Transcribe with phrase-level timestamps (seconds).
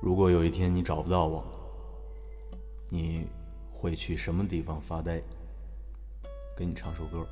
[0.00, 1.44] 如果有一天你找不到我，
[2.88, 3.26] 你
[3.70, 5.20] 会去什么地方发呆？
[6.56, 7.26] 给你唱首歌，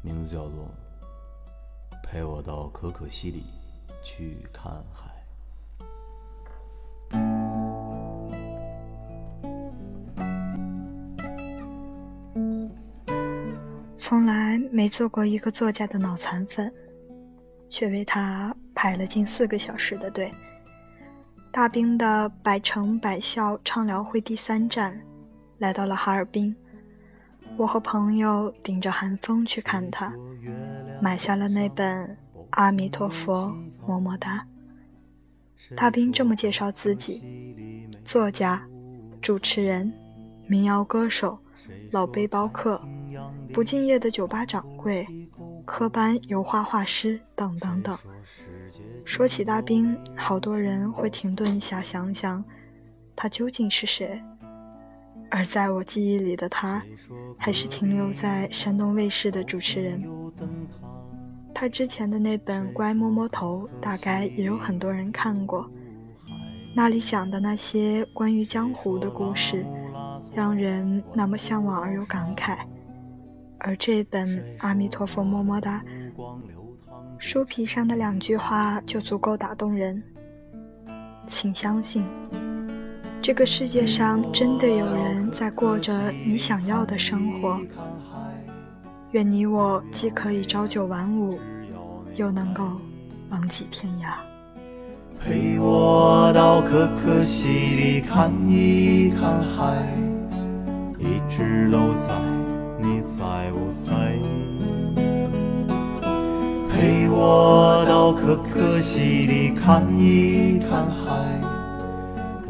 [0.00, 0.64] 名字叫做
[2.02, 3.44] 《陪我到可可西里
[4.02, 5.10] 去看海》。
[13.96, 16.72] 从来没做过一个作家的脑残粉，
[17.68, 20.32] 却为他排了近四个小时的队。
[21.50, 25.00] 大兵的百城百校畅聊会第三站，
[25.58, 26.54] 来到了哈尔滨。
[27.56, 30.12] 我和朋友顶着寒风去看他，
[31.00, 32.06] 买下了那本
[32.50, 34.46] 《阿弥陀佛，么么哒》。
[35.74, 38.64] 大兵这么介绍自己：作家、
[39.20, 39.92] 主持人、
[40.46, 41.38] 民谣歌手、
[41.90, 42.80] 老背包客。
[43.52, 45.04] 不敬业的酒吧掌柜、
[45.64, 47.98] 科班油画画师等等等。
[49.08, 52.44] 说起大兵，好多人会停顿一下，想想
[53.16, 54.20] 他究竟是谁。
[55.30, 56.82] 而在我记忆里的他，
[57.38, 60.04] 还是停留在山东卫视的主持人。
[61.54, 65.66] 他之前的那本《乖摸摸头》，大概也有很多人看过。
[66.76, 69.64] 那里讲的那些关于江湖的故事，
[70.34, 72.58] 让人那么向往而又感慨。
[73.58, 74.28] 而这本
[74.58, 75.82] 《阿弥陀佛，么么哒》，
[77.18, 80.02] 书皮上的两句话就足够打动人。
[81.26, 82.04] 请相信，
[83.20, 87.60] 这个世界上真的有人在过着你想要的生活。
[89.10, 91.38] 愿你我既可以朝九晚五，
[92.14, 92.64] 又能够
[93.30, 94.14] 浪迹天涯。
[95.20, 99.86] 陪我到可可西里看一看海，
[100.98, 102.14] 一直都在。
[102.80, 103.92] 你在不在？
[108.08, 111.42] 到可可西里看一看海，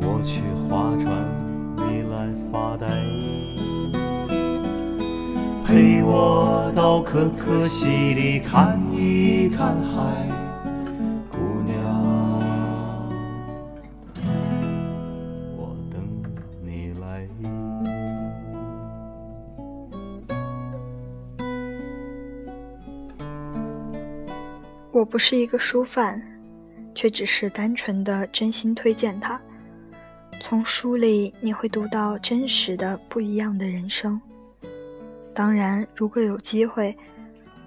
[0.01, 1.13] 我去划船，
[1.75, 2.87] 你来发呆。
[5.67, 10.38] 陪我到可可西里看一看海。
[25.11, 26.23] 不是一个书贩，
[26.95, 29.41] 却只是单纯的真心推荐它。
[30.41, 34.21] 从书里你会读到真实的不一样的人生。
[35.35, 36.97] 当然，如果有机会，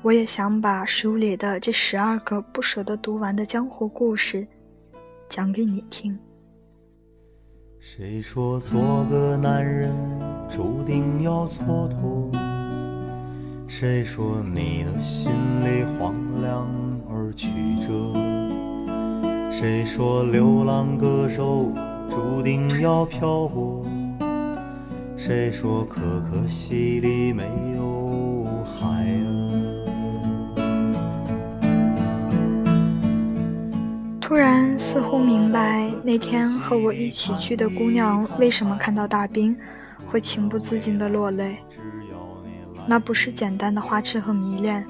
[0.01, 4.47] 我也想把书里的这十二个不舍得读完的江湖故事
[5.29, 6.17] 讲给你听。
[7.79, 9.95] 谁说做个男人
[10.47, 12.31] 注定要蹉跎？
[13.67, 15.31] 谁说你的心
[15.63, 16.90] 里荒凉？
[17.33, 17.47] 曲
[17.81, 18.13] 折。
[19.51, 21.71] 谁说流浪歌手
[22.09, 23.85] 注定要漂泊？
[25.15, 27.43] 谁说可可西里没
[27.75, 29.05] 有海？
[34.19, 39.55] 突然似乎明白那天和我一起去的姑娘为什么看到大冰
[40.05, 41.57] 会情不自禁的落泪。
[42.87, 44.87] 那不是简单的花痴和迷恋。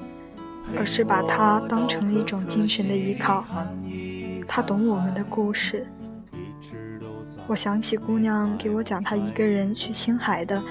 [0.76, 3.44] 而是把它当成一种精神的依靠，
[4.46, 5.86] 他懂我们的故事。
[7.46, 10.62] 我想起姑娘给我讲她一个人去青海的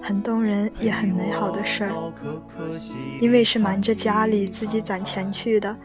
[0.00, 1.92] 很动人也很美好的事儿。
[3.20, 5.76] 因为是瞒着家里自己攒钱去的，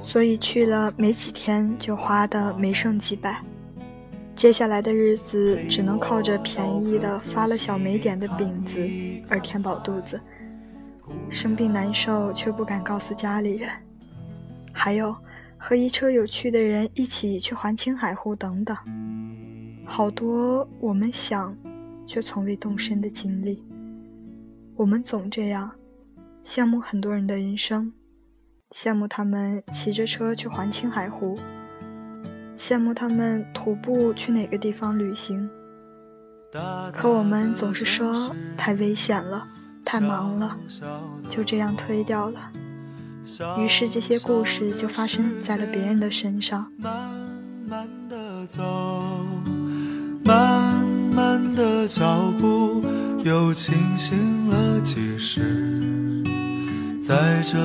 [0.00, 3.42] 所以去了没几天就花的没剩几百。
[4.36, 8.88] 接下来的日子只能靠着便宜的发了小霉点的饼子
[9.28, 10.20] 而填饱肚子。
[11.30, 13.70] 生病难受却不敢告诉家里人，
[14.72, 15.14] 还有
[15.56, 18.76] 和一车有趣的人一起去环青海湖等等，
[19.84, 21.56] 好多我们想
[22.06, 23.62] 却从未动身的经历。
[24.76, 25.72] 我们总这样
[26.44, 27.92] 羡慕很多人的人生，
[28.70, 31.36] 羡慕他们骑着车去环青海湖，
[32.56, 35.50] 羡慕他们徒步去哪个地方旅行，
[36.92, 39.48] 可我们总是说太危险了。
[39.90, 40.54] 太忙了，
[41.30, 42.38] 就这样推掉了。
[43.58, 46.70] 于是这些故事就发生在了别人的身上。
[46.76, 46.92] 慢
[47.66, 48.62] 慢的走，
[50.26, 52.84] 慢慢的脚步
[53.24, 56.22] 又清醒了几时？
[57.02, 57.56] 在这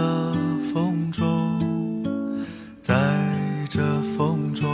[0.74, 2.06] 风中，
[2.80, 2.96] 在
[3.70, 3.81] 这
[4.18, 4.70] 风中，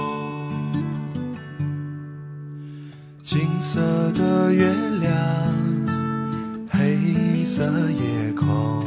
[3.24, 3.80] 金色
[4.12, 5.59] 的月亮。
[7.50, 8.86] 色夜空，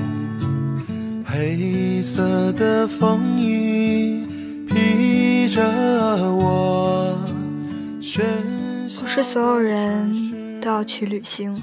[1.27, 4.25] 黑色的风衣
[4.69, 5.61] 披着
[6.33, 7.19] 我。
[9.01, 11.61] 不是所有人都要去旅行，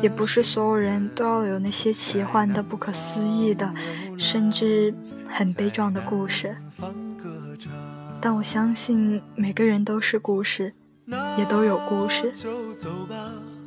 [0.00, 3.74] 也不是所有人都要有那些奇幻的、不可思议的，
[4.16, 4.94] 甚至
[5.28, 6.56] 很悲壮的故事。
[8.20, 10.74] 但我相信每个人都是故事，
[11.36, 12.32] 也都有故事。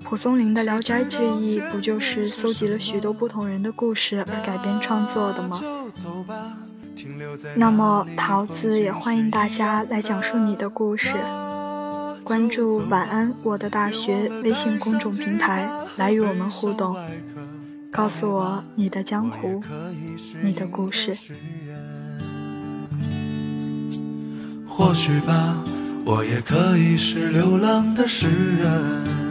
[0.07, 5.61] 蒲松龄的《聊斋志异》不就是搜集了许多不同人的故事而改编创作的吗？
[7.57, 11.09] 那么桃子也欢迎大家来讲述你的故事。
[12.23, 16.95] 关注“晚安我的大学”微信公众平台来与我们互动，
[17.91, 19.61] 告诉我你的江湖，
[20.41, 21.17] 你的故事。
[24.65, 25.57] 或许吧，
[26.05, 29.26] 我也可以是流浪的诗人。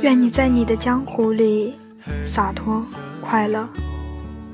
[0.00, 1.74] 愿你在你的江湖里
[2.24, 2.84] 洒脱
[3.20, 3.68] 快乐，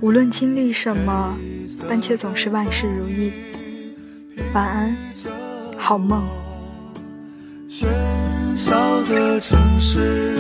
[0.01, 1.35] 无论经历什么，
[1.89, 3.33] 但却总是万事如意。
[4.53, 4.97] 晚安，
[5.77, 6.23] 好梦。
[7.69, 7.87] 喧
[8.57, 10.35] 嚣的城市，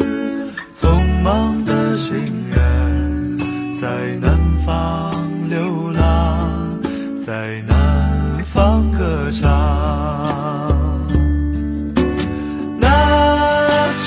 [0.74, 2.16] 匆忙的行
[2.50, 3.38] 人，
[3.80, 5.07] 在南方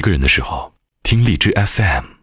[0.00, 2.19] 一个人的时候，听荔枝 FM。